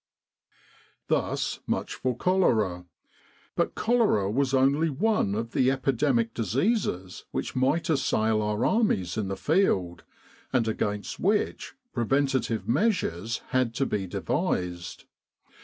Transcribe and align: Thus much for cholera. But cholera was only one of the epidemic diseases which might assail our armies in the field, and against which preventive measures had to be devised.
Thus 1.09 1.59
much 1.67 1.93
for 1.93 2.17
cholera. 2.17 2.85
But 3.55 3.75
cholera 3.75 4.31
was 4.31 4.51
only 4.51 4.89
one 4.89 5.35
of 5.35 5.51
the 5.51 5.69
epidemic 5.69 6.33
diseases 6.33 7.25
which 7.29 7.55
might 7.55 7.87
assail 7.87 8.41
our 8.41 8.65
armies 8.65 9.15
in 9.15 9.27
the 9.27 9.37
field, 9.37 10.03
and 10.51 10.67
against 10.67 11.19
which 11.19 11.75
preventive 11.93 12.67
measures 12.67 13.43
had 13.49 13.75
to 13.75 13.85
be 13.85 14.07
devised. 14.07 15.03